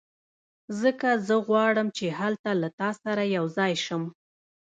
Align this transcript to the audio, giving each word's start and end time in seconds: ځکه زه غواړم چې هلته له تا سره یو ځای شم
ځکه 0.81 1.09
زه 1.27 1.35
غواړم 1.47 1.87
چې 1.97 2.05
هلته 2.19 2.49
له 2.61 2.69
تا 2.79 2.89
سره 3.03 3.23
یو 3.37 3.45
ځای 3.57 3.73
شم 3.85 4.03